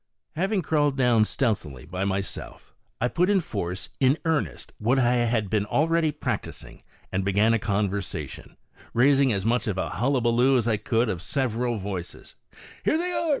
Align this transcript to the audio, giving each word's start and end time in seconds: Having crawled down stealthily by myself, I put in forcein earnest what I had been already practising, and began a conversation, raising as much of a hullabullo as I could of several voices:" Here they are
Having 0.35 0.63
crawled 0.63 0.97
down 0.97 1.25
stealthily 1.25 1.85
by 1.85 2.05
myself, 2.05 2.73
I 2.99 3.07
put 3.07 3.29
in 3.29 3.37
forcein 3.39 4.17
earnest 4.25 4.73
what 4.79 4.97
I 4.97 5.13
had 5.17 5.47
been 5.47 5.67
already 5.67 6.11
practising, 6.11 6.81
and 7.11 7.23
began 7.23 7.53
a 7.53 7.59
conversation, 7.59 8.57
raising 8.95 9.31
as 9.31 9.45
much 9.45 9.67
of 9.67 9.77
a 9.77 9.89
hullabullo 9.91 10.57
as 10.57 10.67
I 10.67 10.77
could 10.77 11.07
of 11.07 11.21
several 11.21 11.77
voices:" 11.77 12.33
Here 12.83 12.97
they 12.97 13.11
are 13.11 13.29